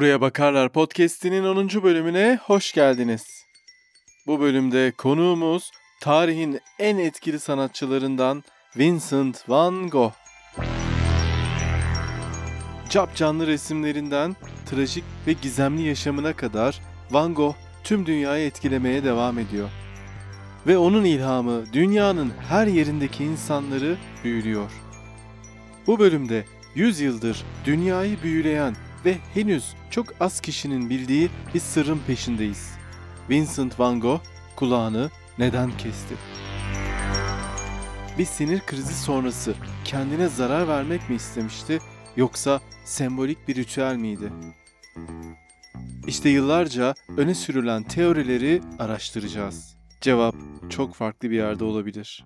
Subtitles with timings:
[0.00, 1.68] Buraya Bakarlar Podcast'inin 10.
[1.82, 3.44] bölümüne hoş geldiniz.
[4.26, 5.70] Bu bölümde konuğumuz
[6.00, 8.44] tarihin en etkili sanatçılarından
[8.76, 10.12] Vincent van Gogh.
[12.90, 14.36] Cap canlı resimlerinden
[14.66, 16.80] trajik ve gizemli yaşamına kadar
[17.10, 19.68] Van Gogh tüm dünyayı etkilemeye devam ediyor.
[20.66, 24.70] Ve onun ilhamı dünyanın her yerindeki insanları büyülüyor.
[25.86, 26.44] Bu bölümde
[26.74, 32.70] 100 yıldır dünyayı büyüleyen ve henüz çok az kişinin bildiği bir sırrın peşindeyiz.
[33.30, 34.20] Vincent van Gogh
[34.56, 36.14] kulağını neden kesti?
[38.18, 41.78] Bir sinir krizi sonrası kendine zarar vermek mi istemişti
[42.16, 44.32] yoksa sembolik bir ritüel miydi?
[46.06, 49.76] İşte yıllarca öne sürülen teorileri araştıracağız.
[50.00, 50.34] Cevap
[50.70, 52.24] çok farklı bir yerde olabilir.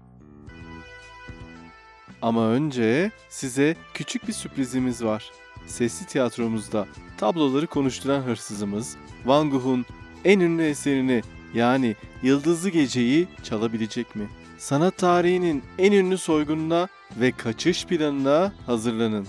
[2.22, 5.30] Ama önce size küçük bir sürprizimiz var.
[5.66, 6.86] Sesli tiyatromuzda
[7.18, 9.86] tabloları konuşturan hırsızımız Van Gogh'un
[10.24, 11.22] en ünlü eserini
[11.54, 14.28] yani Yıldızlı Gece'yi çalabilecek mi?
[14.58, 16.88] Sanat tarihinin en ünlü soygununa
[17.20, 19.26] ve kaçış planına hazırlanın.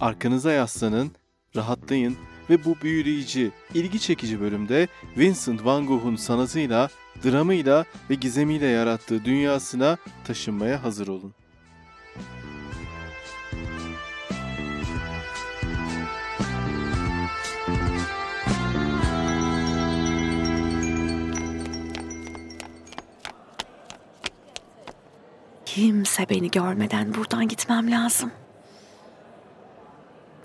[0.00, 1.10] Arkanıza yaslanın,
[1.56, 2.16] rahatlayın
[2.50, 6.88] ve bu büyüleyici, ilgi çekici bölümde Vincent van Gogh'un sanatıyla,
[7.24, 11.34] dramıyla ve gizemiyle yarattığı dünyasına taşınmaya hazır olun.
[25.80, 28.32] Kimse beni görmeden buradan gitmem lazım.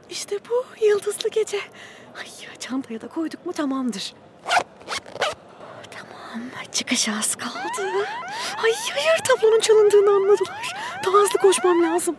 [0.09, 1.57] İşte bu yıldızlı gece.
[2.17, 4.13] Ay, çantaya da koyduk mu tamamdır.
[5.91, 8.05] Tamam, çıkış az kaldı.
[8.63, 10.75] Ay hayır tablonun çalındığını anladılar.
[11.05, 12.15] Daha hızlı koşmam lazım.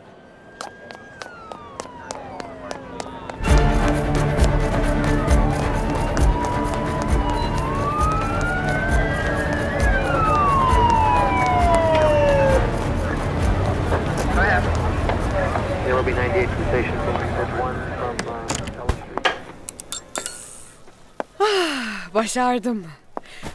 [22.26, 22.86] Başardım.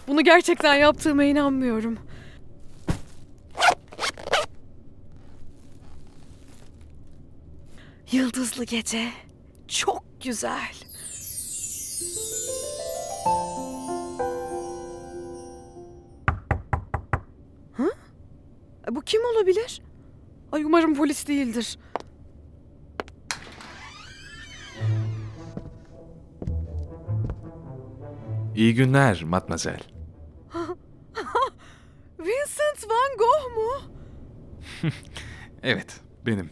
[0.08, 1.98] Bunu gerçekten yaptığıma inanmıyorum.
[8.12, 9.10] Yıldızlı gece.
[9.68, 10.72] Çok güzel.
[17.74, 17.92] Hı?
[18.88, 19.82] E, Bu kim olabilir?
[20.52, 21.78] Ay umarım polis değildir.
[28.62, 29.80] İyi günler matmazel.
[32.20, 33.92] Vincent van Gogh mu?
[35.64, 36.50] Evet, benim.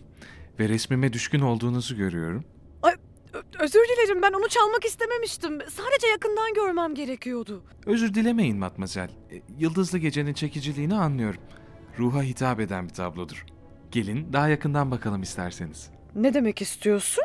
[0.59, 2.44] Ve resmime düşkün olduğunuzu görüyorum.
[2.84, 5.59] Ö- özür dilerim ben onu çalmak istememiştim.
[5.62, 7.64] Sadece yakından görmem gerekiyordu.
[7.86, 9.09] Özür dilemeyin matmazel.
[9.31, 11.41] E, Yıldızlı gecenin çekiciliğini anlıyorum.
[12.00, 13.46] Ruha hitap eden bir tablodur.
[13.91, 15.90] Gelin daha yakından bakalım isterseniz.
[16.16, 17.24] Ne demek istiyorsun?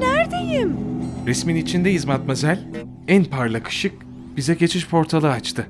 [0.00, 0.76] Neredeyim?
[1.26, 2.68] Resmin içindeyiz matmazel.
[3.08, 3.92] En parlak ışık
[4.36, 5.66] bize geçiş portalı açtı.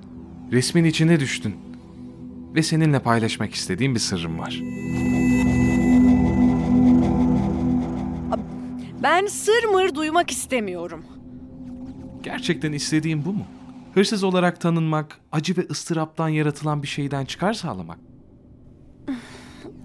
[0.53, 1.55] Resmin içine düştün.
[2.55, 4.61] Ve seninle paylaşmak istediğim bir sırrım var.
[9.03, 11.05] Ben sır mır duymak istemiyorum.
[12.23, 13.45] Gerçekten istediğim bu mu?
[13.95, 17.99] Hırsız olarak tanınmak, acı ve ıstıraptan yaratılan bir şeyden çıkar sağlamak.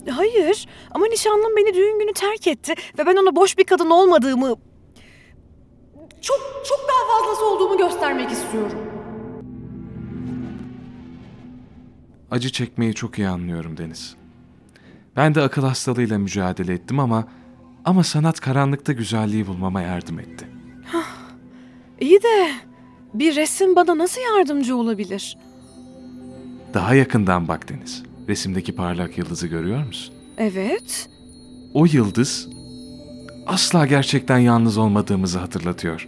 [0.09, 4.55] Hayır ama nişanlım beni düğün günü terk etti ve ben ona boş bir kadın olmadığımı
[6.21, 6.39] çok
[6.69, 8.77] çok daha fazlası olduğumu göstermek istiyorum.
[12.31, 14.15] Acı çekmeyi çok iyi anlıyorum Deniz.
[15.15, 17.27] Ben de akıl hastalığıyla mücadele ettim ama
[17.85, 20.47] ama sanat karanlıkta güzelliği bulmama yardım etti.
[21.99, 22.51] İyi de
[23.13, 25.37] bir resim bana nasıl yardımcı olabilir?
[26.73, 28.03] Daha yakından bak Deniz.
[28.29, 30.15] Resimdeki parlak yıldızı görüyor musun?
[30.37, 31.09] Evet.
[31.73, 32.47] O yıldız
[33.47, 36.07] asla gerçekten yalnız olmadığımızı hatırlatıyor.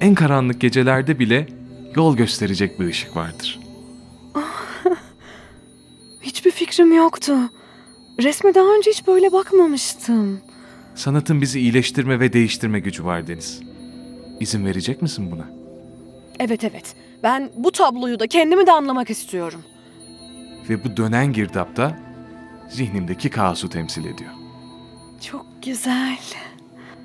[0.00, 1.48] En karanlık gecelerde bile
[1.96, 3.60] yol gösterecek bir ışık vardır.
[6.22, 7.34] Hiçbir fikrim yoktu.
[8.22, 10.40] Resme daha önce hiç böyle bakmamıştım.
[10.94, 13.60] Sanatın bizi iyileştirme ve değiştirme gücü var Deniz.
[14.40, 15.44] İzin verecek misin buna?
[16.38, 16.94] Evet evet.
[17.22, 19.62] Ben bu tabloyu da kendimi de anlamak istiyorum.
[20.70, 21.98] Ve bu dönen girdapta
[22.68, 24.30] zihnimdeki kaosu temsil ediyor.
[25.30, 26.18] Çok güzel.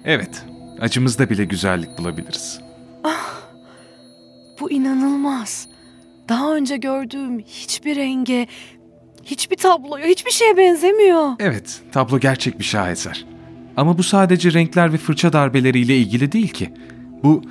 [0.05, 0.45] Evet,
[0.79, 2.61] acımızda bile güzellik bulabiliriz.
[4.59, 5.67] Bu inanılmaz.
[6.29, 8.47] Daha önce gördüğüm hiçbir renge,
[9.23, 11.29] hiçbir tabloya, hiçbir şeye benzemiyor.
[11.39, 13.25] Evet, tablo gerçek bir şaheser.
[13.77, 16.73] Ama bu sadece renkler ve fırça darbeleriyle ilgili değil ki.
[17.23, 17.41] Bu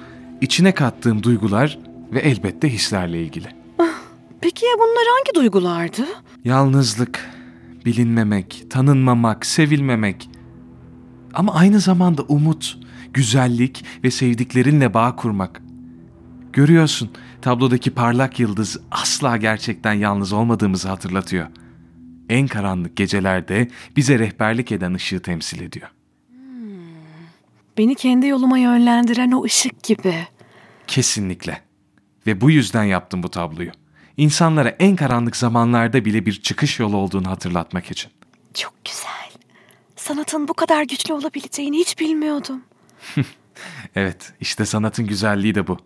[0.41, 1.79] içine kattığım duygular
[2.13, 3.60] ve elbette hislerle ilgili.
[4.41, 6.07] Peki ya bunlar hangi duygulardı?
[6.45, 7.31] Yalnızlık,
[7.85, 10.31] bilinmemek, tanınmamak, sevilmemek.
[11.35, 12.79] Ama aynı zamanda umut,
[13.15, 15.63] güzellik ve sevdiklerinle bağ kurmak.
[16.53, 17.11] Görüyorsun,
[17.43, 21.47] tablodaki parlak yıldız asla gerçekten yalnız olmadığımızı hatırlatıyor.
[22.29, 25.89] En karanlık gecelerde bize rehberlik eden ışığı temsil ediyor.
[27.79, 30.15] Beni kendi yoluma yönlendiren o ışık gibi.
[30.87, 31.61] Kesinlikle.
[32.27, 33.71] Ve bu yüzden yaptım bu tabloyu.
[34.21, 38.11] İnsanlara en karanlık zamanlarda bile bir çıkış yolu olduğunu hatırlatmak için.
[38.55, 39.31] Çok güzel.
[39.97, 42.63] Sanatın bu kadar güçlü olabileceğini hiç bilmiyordum.
[43.97, 45.79] Evet, işte sanatın güzelliği de bu.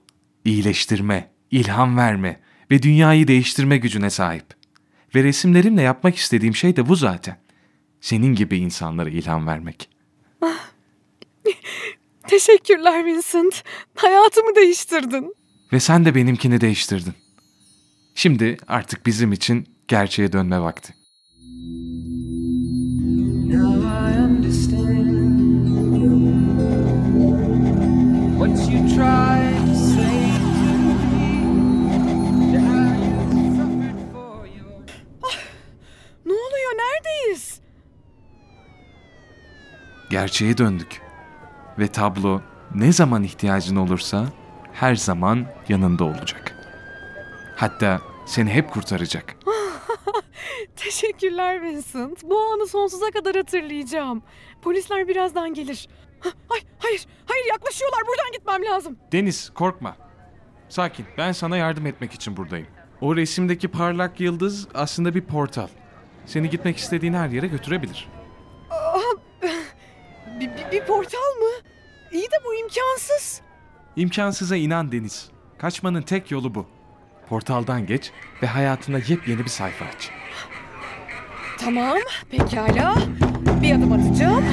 [0.45, 2.41] İyileştirme, ilham verme
[2.71, 4.47] ve dünyayı değiştirme gücüne sahip.
[5.15, 7.37] Ve resimlerimle yapmak istediğim şey de bu zaten.
[8.01, 9.91] Senin gibi insanlara ilham vermek.
[12.29, 13.63] Teşekkürler Vincent.
[13.95, 15.35] Hayatımı değiştirdin.
[15.73, 17.15] Ve sen de benimkini değiştirdin.
[18.15, 20.95] Şimdi artık bizim için gerçeğe dönme vakti.
[23.49, 25.15] Now I understand
[28.39, 30.21] what you tried to say
[30.55, 30.73] to
[31.13, 31.27] me.
[32.53, 34.81] That you suffered for your.
[36.27, 36.73] Ne oluyor?
[36.77, 37.61] Neredeyiz?
[40.11, 41.03] Gerçeğe döndük.
[41.79, 42.41] Ve tablo
[42.75, 44.29] ne zaman ihtiyacın olursa
[44.73, 46.54] her zaman yanında olacak.
[47.57, 49.37] Hatta seni hep kurtaracak.
[50.77, 52.23] Teşekkürler Vincent.
[52.25, 54.23] Bu anı sonsuza kadar hatırlayacağım.
[54.63, 55.89] Polisler birazdan gelir.
[56.25, 58.01] Ay, hayır, hayır yaklaşıyorlar.
[58.09, 58.99] Buradan gitmem lazım.
[59.13, 59.97] Deniz korkma.
[60.69, 62.67] Sakin ben sana yardım etmek için buradayım.
[63.01, 65.69] O resimdeki parlak yıldız aslında bir portal.
[66.27, 68.09] Seni gitmek istediğin her yere götürebilir.
[70.41, 71.51] Bir, bir, bir portal mı?
[72.13, 73.41] İyi de bu imkansız.
[73.97, 75.31] İmkansıza inan Deniz.
[75.59, 76.67] Kaçmanın tek yolu bu.
[77.29, 78.11] Portaldan geç
[78.43, 80.11] ve hayatına yepyeni bir sayfa aç.
[81.59, 81.99] Tamam,
[82.31, 82.95] pekala.
[83.63, 84.45] Bir adım atacağım.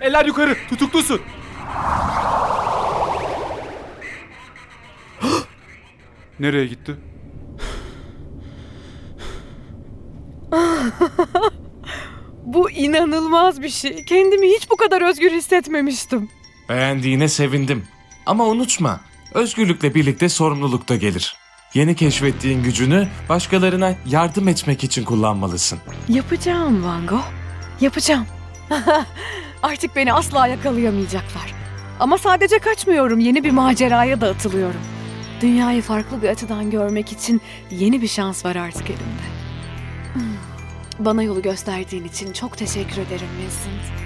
[0.00, 1.20] Eller yukarı tutuklusun.
[6.40, 6.96] Nereye gitti?
[12.52, 14.04] Bu inanılmaz bir şey.
[14.04, 16.28] Kendimi hiç bu kadar özgür hissetmemiştim.
[16.68, 17.84] Beğendiğine sevindim.
[18.26, 19.00] Ama unutma,
[19.34, 21.36] özgürlükle birlikte sorumluluk da gelir.
[21.74, 25.78] Yeni keşfettiğin gücünü başkalarına yardım etmek için kullanmalısın.
[26.08, 27.24] Yapacağım Van Gogh.
[27.80, 28.26] Yapacağım.
[29.62, 31.54] Artık beni asla yakalayamayacaklar.
[32.00, 33.20] Ama sadece kaçmıyorum.
[33.20, 34.80] Yeni bir maceraya da atılıyorum.
[35.40, 37.40] Dünyayı farklı bir açıdan görmek için
[37.70, 39.31] yeni bir şans var artık elimde.
[41.04, 44.02] Bana yolu gösterdiğin için çok teşekkür ederim Vincent.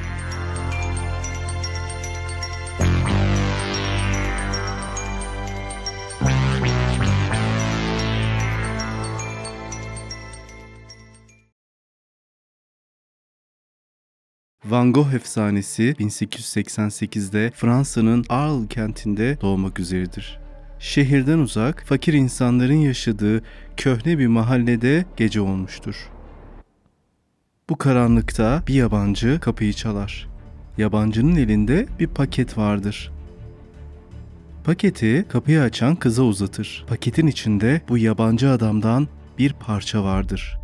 [14.65, 20.39] Van Gogh efsanesi 1888'de Fransa'nın Arles kentinde doğmak üzeredir.
[20.79, 23.43] Şehirden uzak, fakir insanların yaşadığı
[23.77, 26.16] köhne bir mahallede gece olmuştur.
[27.69, 30.29] Bu karanlıkta bir yabancı kapıyı çalar.
[30.79, 33.13] Yabancının elinde bir paket vardır.
[34.65, 36.85] Paketi kapıyı açan kıza uzatır.
[36.89, 39.09] Paketin içinde bu yabancı adamdan
[39.39, 40.59] bir parça vardır.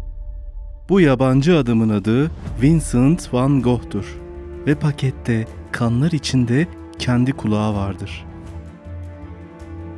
[0.89, 2.31] Bu yabancı adamın adı
[2.63, 4.19] Vincent van Gogh'tur
[4.67, 6.67] ve pakette kanlar içinde
[6.99, 8.25] kendi kulağı vardır.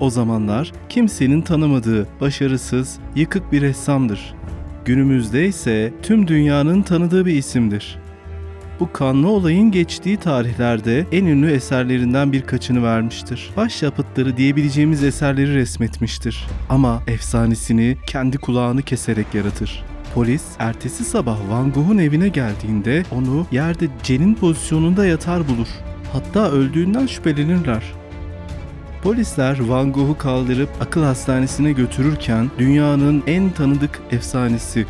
[0.01, 4.35] O zamanlar kimsenin tanımadığı başarısız, yıkık bir ressamdır.
[4.85, 7.99] Günümüzde ise tüm dünyanın tanıdığı bir isimdir.
[8.81, 13.51] Bu kanlı olayın geçtiği tarihlerde en ünlü eserlerinden birkaçını vermiştir.
[13.57, 16.47] Başyapıtları diyebileceğimiz eserleri resmetmiştir.
[16.69, 19.85] Ama efsanesini kendi kulağını keserek yaratır.
[20.15, 25.69] Polis ertesi sabah Van Gogh'un evine geldiğinde onu yerde cenin pozisyonunda yatar bulur.
[26.13, 27.83] Hatta öldüğünden şüphelenirler.
[29.05, 34.87] Polisler Van Gogh'u kaldırıp akıl hastanesine götürürken dünyanın en tanıdık efsanesi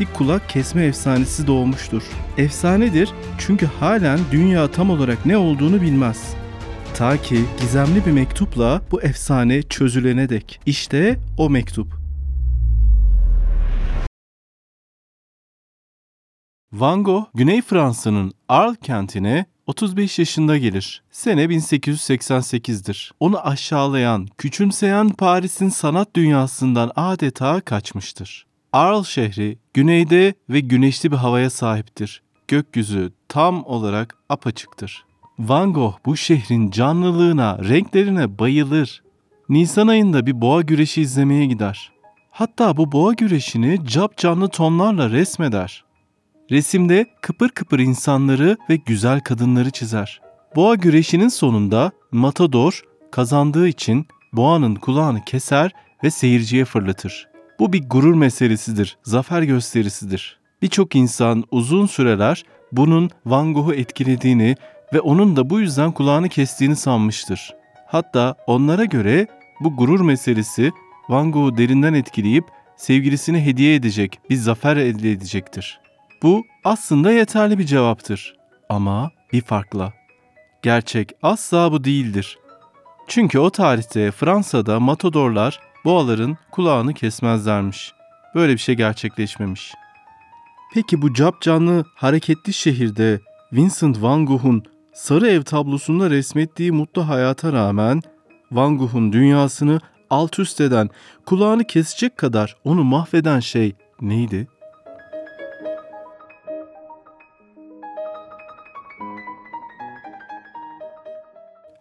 [0.00, 2.02] bir kulak kesme efsanesi doğmuştur.
[2.38, 6.34] Efsanedir çünkü halen dünya tam olarak ne olduğunu bilmez.
[6.94, 10.60] Ta ki gizemli bir mektupla bu efsane çözülene dek.
[10.66, 11.96] İşte o mektup.
[16.72, 21.02] Van Gogh, Güney Fransa'nın Arles kentine 35 yaşında gelir.
[21.10, 23.12] Sene 1888'dir.
[23.20, 28.46] Onu aşağılayan, küçümseyen Paris'in sanat dünyasından adeta kaçmıştır.
[28.72, 32.22] Arles şehri güneyde ve güneşli bir havaya sahiptir.
[32.48, 35.04] Gökyüzü tam olarak apaçıktır.
[35.38, 39.02] Van Gogh bu şehrin canlılığına, renklerine bayılır.
[39.48, 41.92] Nisan ayında bir boğa güreşi izlemeye gider.
[42.30, 45.84] Hatta bu boğa güreşini cap canlı tonlarla resmeder.
[46.50, 50.20] Resimde kıpır kıpır insanları ve güzel kadınları çizer.
[50.56, 55.70] Boğa güreşinin sonunda Matador kazandığı için boğanın kulağını keser
[56.04, 57.28] ve seyirciye fırlatır.
[57.58, 60.38] Bu bir gurur meselesidir, zafer gösterisidir.
[60.62, 64.56] Birçok insan uzun süreler bunun Van Gogh'u etkilediğini
[64.94, 67.54] ve onun da bu yüzden kulağını kestiğini sanmıştır.
[67.86, 69.26] Hatta onlara göre
[69.60, 70.72] bu gurur meselesi
[71.08, 72.44] Van Gogh'u derinden etkileyip
[72.76, 75.80] sevgilisine hediye edecek, bir zafer elde edecektir.
[76.22, 78.36] Bu aslında yeterli bir cevaptır.
[78.68, 79.92] Ama bir farkla.
[80.62, 82.38] Gerçek asla bu değildir.
[83.08, 87.92] Çünkü o tarihte Fransa'da matadorlar boğaların kulağını kesmezlermiş.
[88.34, 89.74] Böyle bir şey gerçekleşmemiş.
[90.74, 93.20] Peki bu cap canlı hareketli şehirde
[93.52, 94.62] Vincent van Gogh'un
[94.94, 98.02] Sarı Ev tablosunda resmettiği mutlu hayata rağmen
[98.52, 99.80] Van Gogh'un dünyasını
[100.10, 100.90] alt üst eden,
[101.26, 104.48] kulağını kesecek kadar onu mahveden şey neydi?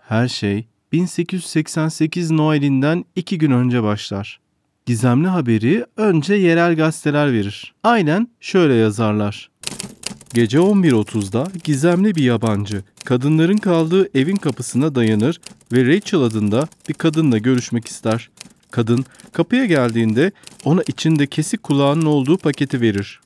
[0.08, 4.40] Her şey 1888 Noel'inden iki gün önce başlar.
[4.86, 7.74] Gizemli haberi önce yerel gazeteler verir.
[7.84, 9.50] Aynen şöyle yazarlar.
[10.34, 15.40] Gece 11.30'da gizemli bir yabancı kadınların kaldığı evin kapısına dayanır
[15.74, 18.30] ve Rachel adında bir kadınla görüşmek ister.
[18.72, 20.32] Kadın kapıya geldiğinde
[20.66, 23.22] ona içinde kesik kulağının olduğu paketi verir.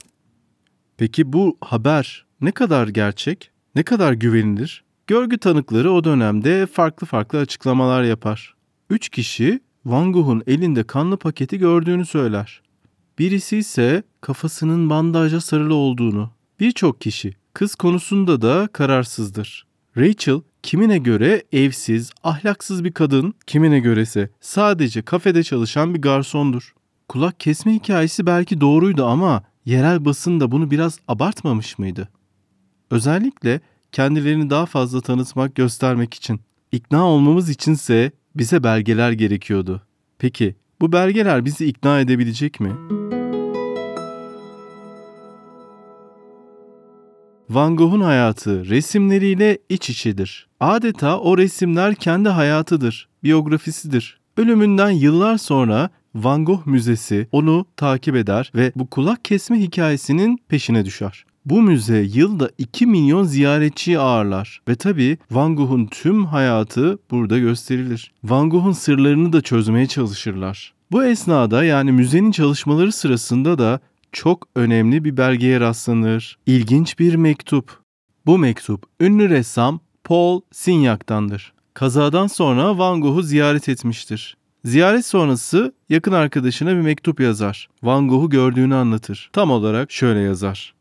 [0.98, 4.83] Peki bu haber ne kadar gerçek, ne kadar güvenilir?
[5.10, 8.54] Görgü tanıkları o dönemde farklı farklı açıklamalar yapar.
[8.89, 12.62] Üç kişi Van Gogh'un elinde kanlı paketi gördüğünü söyler.
[13.20, 16.32] Birisi ise kafasının bandajla sarılı olduğunu.
[16.60, 19.68] Birçok kişi kız konusunda da kararsızdır.
[19.98, 26.74] Rachel kimine göre evsiz, ahlaksız bir kadın, kimine görese sadece kafede çalışan bir garsondur.
[27.08, 32.10] Kulak kesme hikayesi belki doğruydu ama yerel basın da bunu biraz abartmamış mıydı?
[32.92, 36.41] Özellikle kendilerini daha fazla tanıtmak, göstermek için.
[36.72, 39.81] İkna olmamız içinse bize belgeler gerekiyordu.
[40.19, 42.72] Peki bu belgeler bizi ikna edebilecek mi?
[47.50, 50.48] Van Gogh'un hayatı resimleriyle iç içedir.
[50.60, 54.19] Adeta o resimler kendi hayatıdır, biyografisidir.
[54.38, 60.86] Ölümünden yıllar sonra Van Gogh Müzesi onu takip eder ve bu kulak kesme hikayesinin peşine
[60.86, 61.25] düşer.
[61.50, 68.12] Bu müze yılda 2 milyon ziyaretçiyi ağırlar ve tabi Van Gogh'un tüm hayatı burada gösterilir.
[68.24, 70.74] Van Gogh'un sırlarını da çözmeye çalışırlar.
[70.91, 73.79] Bu esnada yani müzenin çalışmaları sırasında da
[74.12, 76.38] çok önemli bir belgeye rastlanır.
[76.46, 77.79] İlginç bir mektup.
[78.25, 81.53] Bu mektup ünlü ressam Paul Signac'tandır.
[81.74, 84.38] Kazadan sonra Van Gogh'u ziyaret etmiştir.
[84.65, 87.70] Ziyaret sonrası yakın arkadaşına bir mektup yazar.
[87.84, 89.29] Van Gogh'u gördüğünü anlatır.
[89.34, 90.78] Tam olarak şöyle yazar.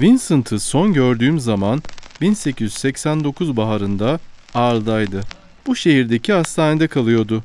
[0.00, 1.82] Vincent'ı son gördüğüm zaman
[2.20, 4.18] 1889 baharında
[4.54, 5.20] Arles'daydı.
[5.66, 7.44] Bu şehirdeki hastanede kalıyordu.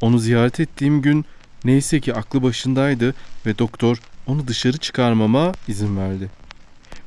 [0.00, 1.24] Onu ziyaret ettiğim gün
[1.64, 3.14] neyse ki aklı başındaydı
[3.46, 3.96] ve doktor
[4.26, 6.30] onu dışarı çıkarmama izin verdi.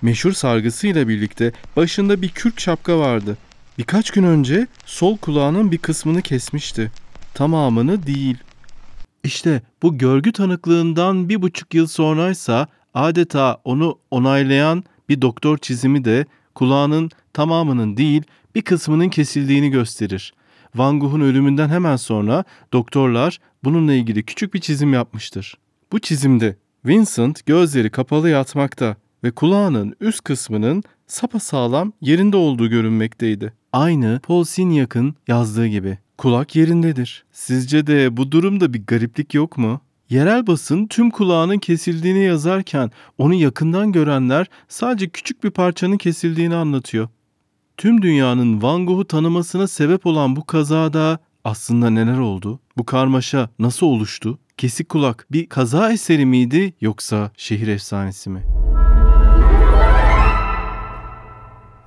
[0.02, 3.38] Meşhur sargısıyla birlikte başında bir kürk şapka vardı.
[3.78, 6.92] Birkaç gün önce sol kulağının bir kısmını kesmişti.
[7.34, 8.38] Tamamını değil.
[9.24, 16.26] İşte bu görgü tanıklığından bir buçuk yıl sonraysa adeta onu onaylayan bir doktor çizimi de
[16.56, 18.24] kulağının tamamının değil
[18.56, 20.34] bir kısmının kesildiğini gösterir.
[20.76, 25.58] Van Gogh'un ölümünden hemen sonra doktorlar bununla ilgili küçük bir çizim yapmıştır.
[25.92, 33.54] Bu çizimde Vincent gözleri kapalı yatmakta ve kulağının üst kısmının sapasağlam yerinde olduğu görünmekteydi.
[33.74, 35.98] Aynı Paul Signac'ın yazdığı gibi.
[36.18, 37.26] Kulak yerindedir.
[37.32, 39.82] Sizce de bu durumda bir gariplik yok mu?
[40.10, 47.08] Yerel basın tüm kulağının kesildiğini yazarken onu yakından görenler sadece küçük bir parçanın kesildiğini anlatıyor.
[47.78, 52.60] Tüm dünyanın Van Gogh'u tanımasına sebep olan bu kazada aslında neler oldu?
[52.78, 54.40] Bu karmaşa nasıl oluştu?
[54.58, 58.44] Kesik kulak bir kaza eseri miydi yoksa şehir efsanesi mi?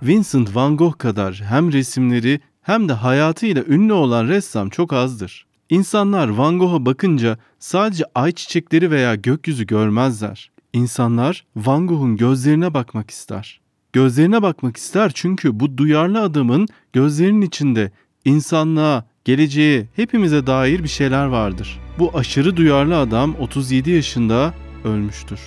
[0.02, 5.47] Vincent van Gogh kadar hem resimleri hem de hayatıyla ünlü olan ressam çok azdır.
[5.70, 10.50] İnsanlar Van Gogh'a bakınca sadece ay çiçekleri veya gökyüzü görmezler.
[10.72, 13.60] İnsanlar Van Gogh'un gözlerine bakmak ister.
[13.92, 17.92] Gözlerine bakmak ister çünkü bu duyarlı adamın gözlerinin içinde
[18.24, 21.80] insanlığa, geleceğe, hepimize dair bir şeyler vardır.
[21.98, 25.40] Bu aşırı duyarlı adam 37 yaşında ölmüştür.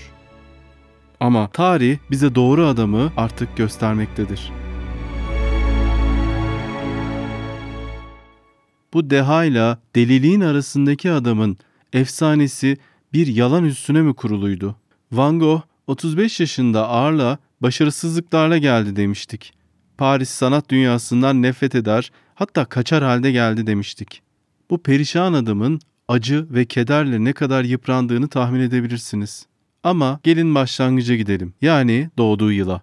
[1.20, 4.52] Ama tarih bize doğru adamı artık göstermektedir.
[8.94, 11.58] Bu dehayla deliliğin arasındaki adamın
[11.94, 12.78] efsanesi
[13.14, 14.76] bir yalan üstüne mi kuruluydu?
[15.12, 19.54] Van Gogh 35 yaşında ağırla başarısızlıklarla geldi demiştik.
[19.98, 24.22] Paris sanat dünyasından nefret eder, hatta kaçar halde geldi demiştik.
[24.70, 29.46] Bu perişan adamın acı ve kederle ne kadar yıprandığını tahmin edebilirsiniz.
[29.84, 31.54] Ama gelin başlangıca gidelim.
[31.62, 32.82] Yani doğduğu yıla.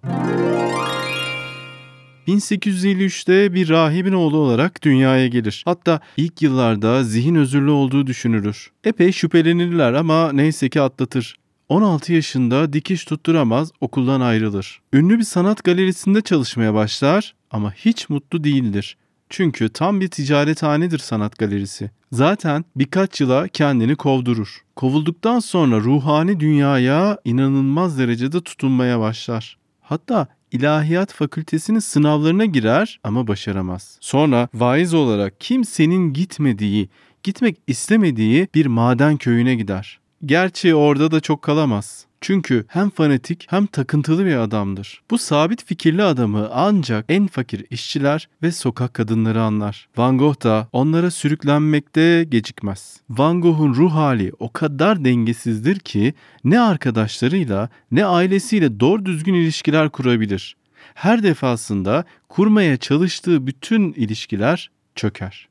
[2.28, 5.62] 1853'te bir rahibin oğlu olarak dünyaya gelir.
[5.64, 8.70] Hatta ilk yıllarda zihin özürlü olduğu düşünülür.
[8.84, 11.36] Epey şüphelenirler ama neyse ki atlatır.
[11.68, 14.80] 16 yaşında dikiş tutturamaz, okuldan ayrılır.
[14.92, 18.96] Ünlü bir sanat galerisinde çalışmaya başlar ama hiç mutlu değildir.
[19.30, 21.90] Çünkü tam bir ticarethanedir sanat galerisi.
[22.12, 24.62] Zaten birkaç yıla kendini kovdurur.
[24.76, 29.58] Kovulduktan sonra ruhani dünyaya inanılmaz derecede tutunmaya başlar.
[29.80, 33.98] Hatta ilahiyat fakültesinin sınavlarına girer ama başaramaz.
[34.00, 36.88] Sonra vaiz olarak kimsenin gitmediği,
[37.22, 40.00] gitmek istemediği bir maden köyüne gider.
[40.26, 42.07] Gerçi orada da çok kalamaz.
[42.20, 45.02] Çünkü hem fanatik hem takıntılı bir adamdır.
[45.10, 49.88] Bu sabit fikirli adamı ancak en fakir işçiler ve sokak kadınları anlar.
[49.96, 53.00] Van Gogh da onlara sürüklenmekte gecikmez.
[53.10, 59.88] Van Gogh'un ruh hali o kadar dengesizdir ki ne arkadaşlarıyla ne ailesiyle doğru düzgün ilişkiler
[59.88, 60.56] kurabilir.
[60.94, 65.48] Her defasında kurmaya çalıştığı bütün ilişkiler çöker.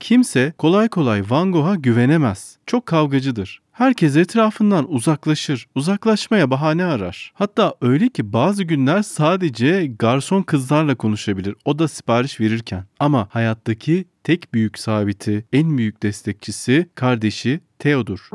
[0.00, 2.56] Kimse kolay kolay Van Gogh'a güvenemez.
[2.66, 3.60] Çok kavgacıdır.
[3.78, 7.32] Herkes etrafından uzaklaşır, uzaklaşmaya bahane arar.
[7.34, 11.54] Hatta öyle ki bazı günler sadece garson kızlarla konuşabilir.
[11.64, 12.84] O da sipariş verirken.
[12.98, 18.30] Ama hayattaki tek büyük sabiti, en büyük destekçisi kardeşi Theo'dur.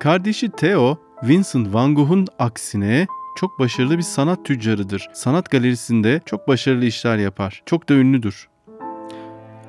[0.00, 5.10] Kardeşi Theo, Vincent van Gogh'un aksine çok başarılı bir sanat tüccarıdır.
[5.12, 7.62] Sanat galerisinde çok başarılı işler yapar.
[7.66, 8.48] Çok da ünlüdür.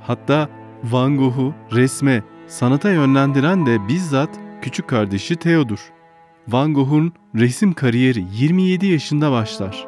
[0.02, 0.50] Hatta
[0.84, 4.30] Van Gogh'u resme, sanata yönlendiren de bizzat
[4.62, 5.80] küçük kardeşi Theo'dur.
[6.48, 9.88] Van Gogh'un resim kariyeri 27 yaşında başlar.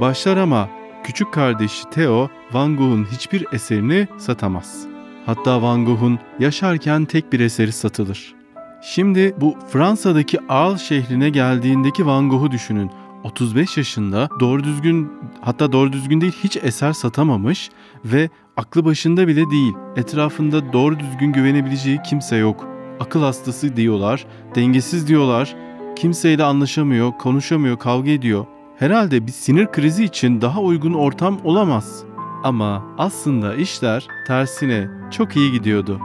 [0.00, 0.68] Başlar ama
[1.04, 4.86] küçük kardeşi Theo Van Gogh'un hiçbir eserini satamaz.
[5.26, 8.34] Hatta Van Gogh'un yaşarken tek bir eseri satılır.
[8.82, 12.90] Şimdi bu Fransa'daki Arles şehrine geldiğindeki Van Gogh'u düşünün.
[13.24, 17.70] 35 yaşında doğru düzgün hatta doğru düzgün değil hiç eser satamamış
[18.04, 19.72] ve aklı başında bile değil.
[19.96, 22.68] Etrafında doğru düzgün güvenebileceği kimse yok.
[23.00, 25.56] Akıl hastası diyorlar, dengesiz diyorlar.
[25.96, 28.46] Kimseyle anlaşamıyor, konuşamıyor, kavga ediyor.
[28.78, 32.04] Herhalde bir sinir krizi için daha uygun ortam olamaz.
[32.44, 36.00] Ama aslında işler tersine çok iyi gidiyordu.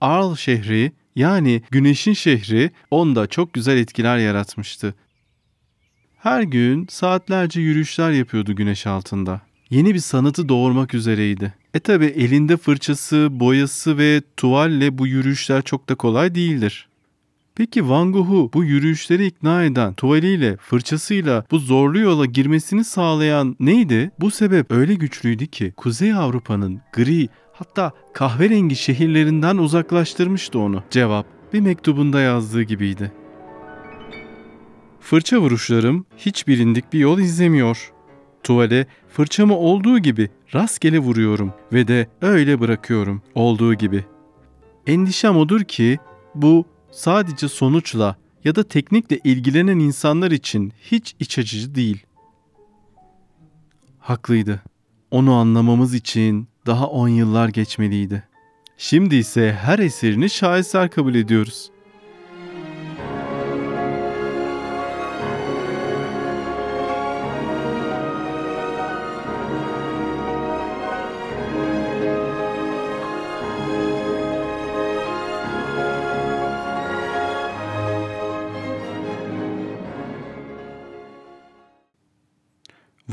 [0.00, 4.94] Arles şehri yani güneşin şehri onda çok güzel etkiler yaratmıştı.
[6.16, 9.47] Her gün saatlerce yürüyüşler yapıyordu güneş altında.
[9.70, 11.54] Yeni bir sanatı doğurmak üzereydi.
[11.74, 16.88] E tabi elinde fırçası, boyası ve tuvalle bu yürüyüşler çok da kolay değildir.
[17.54, 24.10] Peki Van Gogh'u bu yürüyüşlere ikna eden, tuvaliyle, fırçasıyla bu zorlu yola girmesini sağlayan neydi?
[24.20, 30.82] Bu sebep öyle güçlüydü ki Kuzey Avrupa'nın gri hatta kahverengi şehirlerinden uzaklaştırmıştı onu.
[30.90, 33.12] Cevap bir mektubunda yazdığı gibiydi.
[35.00, 37.92] Fırça vuruşlarım hiç bilindik bir yol izlemiyor.
[38.42, 38.86] Tuvale
[39.18, 44.04] fırçamı olduğu gibi rastgele vuruyorum ve de öyle bırakıyorum olduğu gibi.
[44.86, 45.98] Endişem odur ki
[46.34, 52.06] bu sadece sonuçla ya da teknikle ilgilenen insanlar için hiç iç açıcı değil.
[53.98, 54.62] Haklıydı.
[55.10, 58.22] Onu anlamamız için daha 10 yıllar geçmeliydi.
[58.76, 61.70] Şimdi ise her eserini şaheser kabul ediyoruz.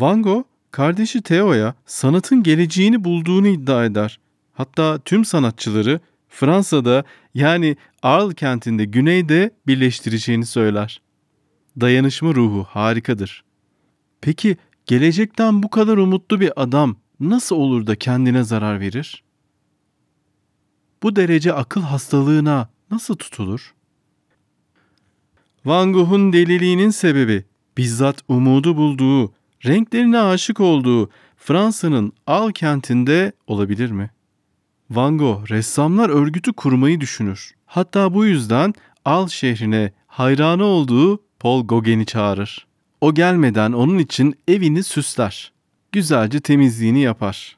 [0.06, 4.20] Van Gogh kardeşi Theo'ya sanatın geleceğini bulduğunu iddia eder.
[4.54, 11.02] Hatta tüm sanatçıları Fransa'da yani Arles kentinde güneyde birleştireceğini söyler.
[11.82, 13.44] Dayanışma ruhu harikadır.
[14.22, 19.24] Peki gelecekten bu kadar umutlu bir adam nasıl olur da kendine zarar verir?
[21.04, 23.74] Bu derece akıl hastalığına nasıl tutulur?
[25.66, 27.46] Van Gogh'un deliliğinin sebebi
[27.78, 29.34] bizzat umudu bulduğu,
[29.66, 34.12] renklerine aşık olduğu Fransa'nın Al kentinde olabilir mi?
[34.90, 37.52] Van Gogh ressamlar örgütü kurmayı düşünür.
[37.66, 38.74] Hatta bu yüzden
[39.06, 42.68] Al şehrine hayranı olduğu Paul Gauguin'i çağırır.
[43.02, 45.52] O gelmeden onun için evini süsler.
[45.92, 47.58] Güzelce temizliğini yapar.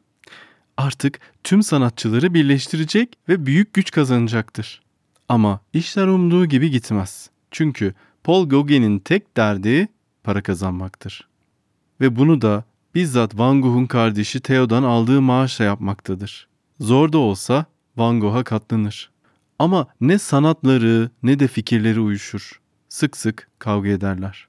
[0.77, 4.81] Artık tüm sanatçıları birleştirecek ve büyük güç kazanacaktır.
[5.29, 7.29] Ama işler umduğu gibi gitmez.
[7.51, 7.93] Çünkü
[8.23, 9.87] Paul Gauguin'in tek derdi
[10.23, 11.27] para kazanmaktır.
[12.01, 12.63] Ve bunu da
[12.95, 16.47] bizzat Van Gogh'un kardeşi Theo'dan aldığı maaşla yapmaktadır.
[16.79, 17.65] Zor da olsa
[17.97, 19.11] Van Gogh'a katlanır.
[19.59, 22.61] Ama ne sanatları ne de fikirleri uyuşur.
[22.89, 24.47] Sık sık kavga ederler.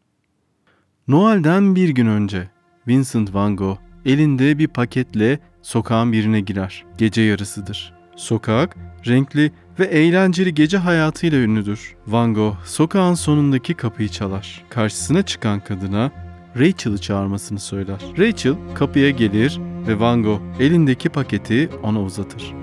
[1.08, 2.50] Noel'den bir gün önce
[2.88, 6.84] Vincent Van Gogh elinde bir paketle sokağın birine girer.
[6.98, 7.94] Gece yarısıdır.
[8.16, 11.96] Sokak renkli ve eğlenceli gece hayatıyla ünlüdür.
[12.06, 14.64] Van Gogh sokağın sonundaki kapıyı çalar.
[14.70, 16.27] Karşısına çıkan kadına
[16.58, 18.00] Rachel'ı çağırmasını söyler.
[18.18, 22.54] Rachel kapıya gelir ve Van Gogh elindeki paketi ona uzatır.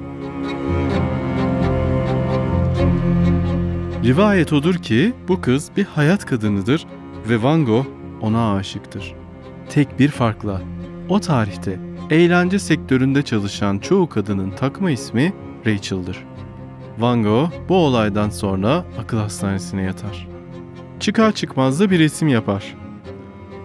[4.04, 6.86] Rivayet odur ki bu kız bir hayat kadınıdır
[7.30, 7.86] ve Van Gogh
[8.22, 9.14] ona aşıktır.
[9.70, 10.62] Tek bir farkla
[11.10, 11.80] o tarihte
[12.10, 15.34] eğlence sektöründe çalışan çoğu kadının takma ismi
[15.66, 16.24] Rachel'dır.
[16.98, 20.28] Van Gogh bu olaydan sonra akıl hastanesine yatar.
[21.00, 22.76] Çıkar çıkmaz da bir resim yapar.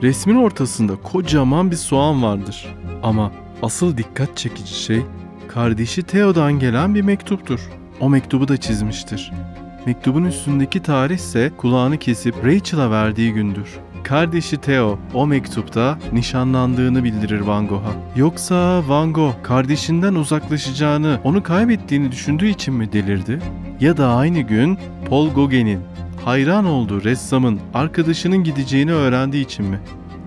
[0.02, 2.66] Resmin ortasında kocaman bir soğan vardır.
[3.02, 3.32] Ama
[3.62, 5.02] asıl dikkat çekici şey
[5.48, 7.60] kardeşi Theo'dan gelen bir mektuptur.
[8.00, 9.32] O mektubu da çizmiştir.
[9.86, 13.78] Mektubun üstündeki tarih ise kulağını kesip Rachel'a verdiği gündür.
[14.04, 17.92] Kardeşi Theo o mektupta nişanlandığını bildirir Van Gogh'a.
[18.16, 23.38] Yoksa Van Gogh kardeşinden uzaklaşacağını, onu kaybettiğini düşündüğü için mi delirdi?
[23.80, 25.80] Ya da aynı gün Paul Gauguin'in
[26.24, 29.80] hayran olduğu ressamın arkadaşının gideceğini öğrendiği için mi?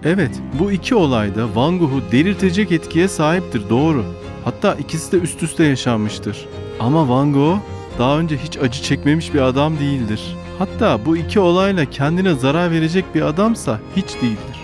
[0.04, 4.06] Evet, bu iki olay da Van Gogh'u delirtecek etkiye sahiptir doğru.
[4.46, 6.46] Hatta ikisi de üst üste yaşanmıştır.
[6.80, 7.58] Ama Van Gogh
[8.00, 10.22] daha önce hiç acı çekmemiş bir adam değildir.
[10.60, 14.58] Hatta bu iki olayla kendine zarar verecek bir adamsa hiç değildir.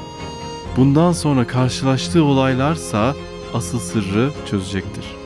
[0.78, 3.16] Bundan sonra karşılaştığı olaylarsa
[3.54, 5.19] asıl sırrı çözecektir.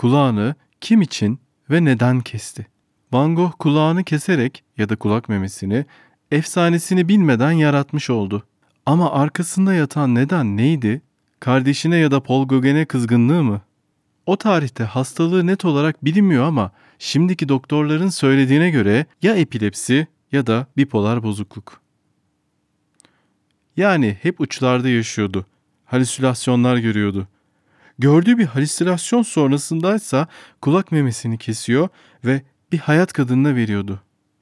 [0.00, 1.38] Kulağını kim için
[1.70, 2.66] ve neden kesti?
[3.12, 5.84] Van Gogh kulağını keserek ya da kulak memesini
[6.30, 8.46] efsanesini bilmeden yaratmış oldu.
[8.86, 11.02] Ama arkasında yatan neden neydi?
[11.40, 13.60] Kardeşine ya da Paul Gauguin'e kızgınlığı mı?
[14.26, 20.66] O tarihte hastalığı net olarak bilinmiyor ama şimdiki doktorların söylediğine göre ya epilepsi ya da
[20.76, 21.80] bipolar bozukluk.
[23.76, 25.46] Yani hep uçlarda yaşıyordu.
[25.84, 27.28] Halüsinasyonlar görüyordu.
[28.00, 30.26] Gördüğü bir halüsinasyon sonrasındaysa
[30.60, 31.88] kulak memesini kesiyor
[32.24, 34.00] ve bir hayat kadınına veriyordu.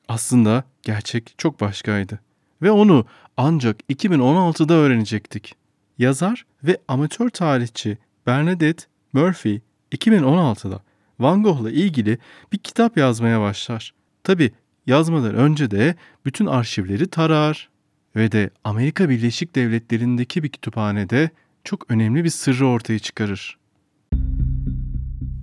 [0.09, 2.21] Aslında gerçek çok başkaydı.
[2.63, 5.55] Ve onu ancak 2016'da öğrenecektik.
[5.99, 9.61] Yazar ve amatör tarihçi Bernadette Murphy
[9.93, 10.83] 2016'da
[11.19, 12.19] Van Gogh'la ilgili
[12.53, 13.95] bir kitap yazmaya başlar.
[14.25, 14.53] Tabi
[14.87, 15.95] yazmadan önce de
[16.25, 17.69] bütün arşivleri tarar
[18.17, 21.31] ve de Amerika Birleşik Devletleri'ndeki bir kütüphanede
[21.69, 23.59] çok önemli bir sırrı ortaya çıkarır.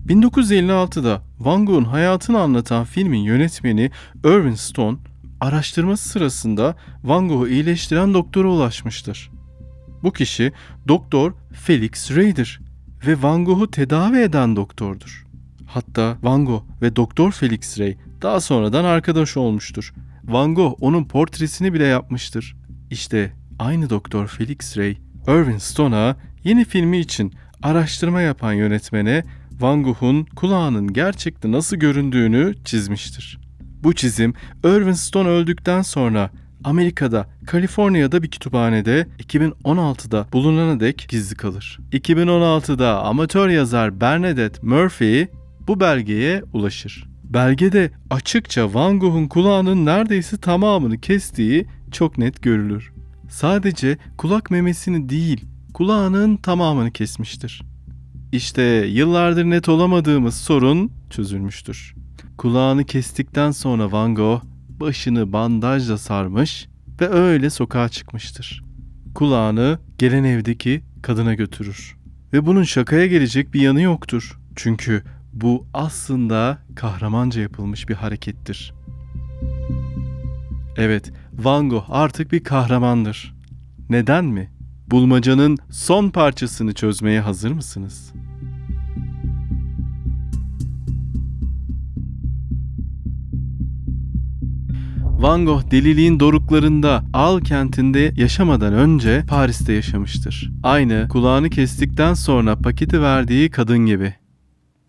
[0.08, 3.92] 1956'da Van Gogh'un hayatını anlatan filmin yönetmeni
[4.24, 4.98] Irving Stone,
[5.42, 9.32] araştırması sırasında Van Gogh'u iyileştiren doktora ulaşmıştır.
[10.04, 10.52] Bu kişi
[10.88, 12.62] Doktor Felix Ray'dir
[13.08, 15.26] ve Van Gogh'u tedavi eden doktordur.
[15.66, 19.94] Hatta Van Gogh ve Doktor Felix Ray daha sonradan arkadaş olmuştur.
[20.24, 22.56] Van Gogh onun portresini bile yapmıştır.
[22.92, 27.34] İşte aynı Doktor Felix Ray, Irving Stone'a yeni filmi için
[27.64, 29.24] araştırma yapan yönetmene
[29.60, 33.40] Van Gogh'un kulağının gerçekte nasıl göründüğünü çizmiştir.
[33.84, 34.34] Bu çizim
[34.64, 36.30] Irving Stone öldükten sonra
[36.64, 41.80] Amerika'da, Kaliforniya'da bir kütüphanede 2016'da bulunana dek gizli kalır.
[41.92, 45.28] 2016'da amatör yazar Bernadette Murphy
[45.68, 47.08] bu belgeye ulaşır.
[47.24, 52.95] Belgede açıkça Van Gogh'un kulağının neredeyse tamamını kestiği çok net görülür.
[53.30, 57.62] Sadece kulak memesini değil, kulağının tamamını kesmiştir.
[58.32, 61.96] İşte yıllardır net olamadığımız sorun çözülmüştür.
[62.38, 66.68] Kulağını kestikten sonra Van Gogh başını bandajla sarmış
[67.02, 68.64] ve öyle sokağa çıkmıştır.
[69.16, 71.96] Kulağını gelen evdeki kadına götürür.
[72.34, 74.40] Ve bunun şakaya gelecek bir yanı yoktur.
[74.56, 78.74] Çünkü bu aslında kahramanca yapılmış bir harekettir.
[80.78, 83.36] Evet, Van Gogh artık bir kahramandır.
[83.90, 84.52] Neden mi?
[84.88, 88.14] Bulmacanın son parçasını çözmeye hazır mısınız?
[95.02, 100.52] Van Gogh deliliğin doruklarında Al kentinde yaşamadan önce Paris'te yaşamıştır.
[100.64, 104.16] Aynı kulağını kestikten sonra paketi verdiği kadın gibi.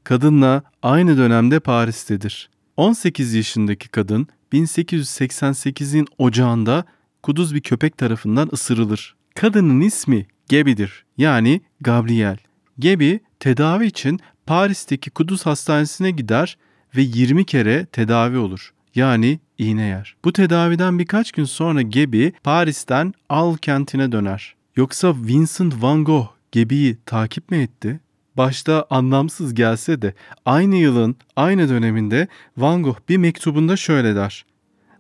[0.04, 2.50] Kadınla aynı dönemde Paris'tedir.
[2.76, 6.84] 18 yaşındaki kadın 1888'in ocağında
[7.22, 9.16] kuduz bir köpek tarafından ısırılır.
[9.34, 12.38] Kadının ismi Gebi'dir yani Gabriel.
[12.78, 16.58] Gebi tedavi için Paris'teki kuduz hastanesine gider
[16.96, 18.72] ve 20 kere tedavi olur.
[18.94, 20.16] Yani iğne yer.
[20.24, 24.54] Bu tedaviden birkaç gün sonra Gebi Paris'ten Al kentine döner.
[24.76, 28.00] Yoksa Vincent van Gogh Gebi'yi takip mi etti?
[28.36, 30.14] Başta anlamsız gelse de
[30.46, 34.44] aynı yılın aynı döneminde Van Gogh bir mektubunda şöyle der.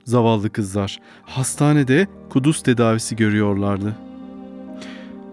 [0.04, 3.96] Zavallı kızlar hastanede kuduz tedavisi görüyorlardı.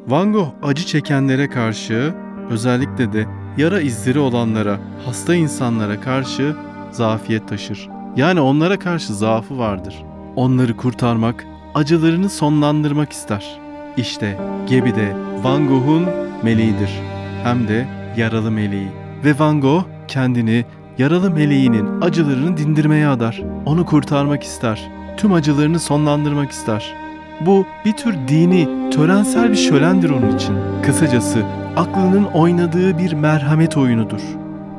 [0.07, 2.13] Van Gogh acı çekenlere karşı
[2.49, 3.25] özellikle de
[3.57, 6.55] yara izleri olanlara, hasta insanlara karşı
[6.91, 7.89] zafiyet taşır.
[8.15, 10.03] Yani onlara karşı zaafı vardır.
[10.35, 13.59] Onları kurtarmak, acılarını sonlandırmak ister.
[13.97, 14.39] İşte
[14.69, 16.07] Gebi de Van Gogh'un
[16.43, 17.12] meleğidir.
[17.43, 18.88] Hem de yaralı meleği.
[19.25, 20.65] Ve Van Gogh kendini
[20.97, 23.41] yaralı meleğinin acılarını dindirmeye adar.
[23.65, 24.91] Onu kurtarmak ister.
[25.17, 26.93] Tüm acılarını sonlandırmak ister.
[27.41, 30.56] Bu bir tür dini, törensel bir şölendir onun için.
[30.86, 31.43] Kısacası
[31.75, 34.21] aklının oynadığı bir merhamet oyunudur.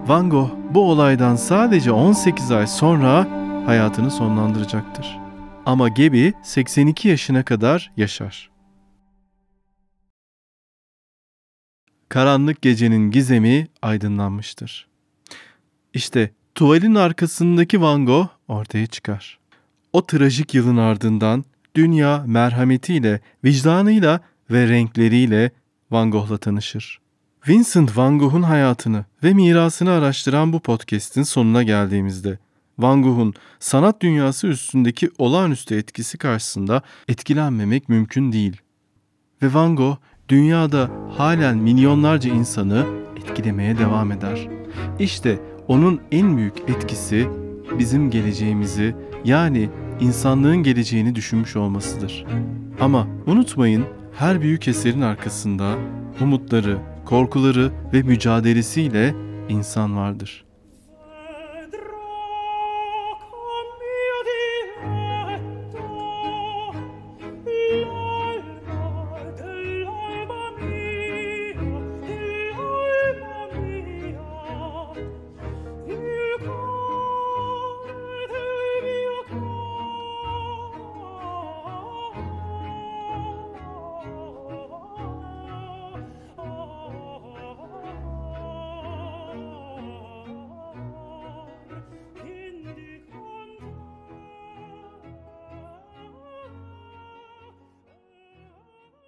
[0.06, 3.26] Van Gogh bu olaydan sadece 18 ay sonra
[3.66, 5.18] hayatını sonlandıracaktır.
[5.66, 8.53] Ama Gebi 82 yaşına kadar yaşar.
[12.14, 14.86] Karanlık gecenin gizemi aydınlanmıştır.
[15.94, 19.38] İşte tuvalin arkasındaki Van Gogh ortaya çıkar.
[19.92, 25.50] O trajik yılın ardından dünya merhametiyle, vicdanıyla ve renkleriyle
[25.90, 27.00] Van Gogh'la tanışır.
[27.48, 32.38] Vincent Van Gogh'un hayatını ve mirasını araştıran bu podcast'in sonuna geldiğimizde
[32.78, 38.56] Van Gogh'un sanat dünyası üstündeki olağanüstü etkisi karşısında etkilenmemek mümkün değil.
[39.42, 39.96] Ve Van Gogh
[40.28, 42.84] dünyada halen milyonlarca insanı
[43.16, 44.48] etkilemeye devam eder.
[44.98, 47.28] İşte onun en büyük etkisi
[47.78, 52.26] bizim geleceğimizi yani insanlığın geleceğini düşünmüş olmasıdır.
[52.80, 53.84] Ama unutmayın
[54.18, 55.74] her büyük eserin arkasında
[56.20, 59.14] umutları, korkuları ve mücadelesiyle
[59.48, 60.43] insan vardır.